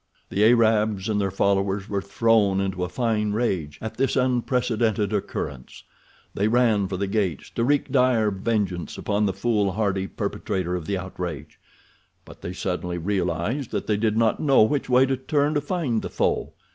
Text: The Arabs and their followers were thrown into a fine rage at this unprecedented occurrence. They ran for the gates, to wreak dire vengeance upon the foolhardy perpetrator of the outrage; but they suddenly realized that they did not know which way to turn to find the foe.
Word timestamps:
The 0.29 0.43
Arabs 0.45 1.07
and 1.09 1.21
their 1.21 1.29
followers 1.29 1.87
were 1.87 2.01
thrown 2.01 2.59
into 2.59 2.83
a 2.83 2.89
fine 2.89 3.33
rage 3.33 3.77
at 3.83 3.97
this 3.97 4.15
unprecedented 4.15 5.13
occurrence. 5.13 5.83
They 6.33 6.47
ran 6.47 6.87
for 6.87 6.97
the 6.97 7.05
gates, 7.05 7.51
to 7.51 7.63
wreak 7.63 7.91
dire 7.91 8.31
vengeance 8.31 8.97
upon 8.97 9.27
the 9.27 9.31
foolhardy 9.33 10.07
perpetrator 10.07 10.75
of 10.75 10.87
the 10.87 10.97
outrage; 10.97 11.59
but 12.25 12.41
they 12.41 12.51
suddenly 12.53 12.97
realized 12.97 13.69
that 13.69 13.85
they 13.85 13.95
did 13.95 14.17
not 14.17 14.39
know 14.39 14.63
which 14.63 14.89
way 14.89 15.05
to 15.05 15.15
turn 15.15 15.53
to 15.53 15.61
find 15.61 16.01
the 16.01 16.09
foe. 16.09 16.53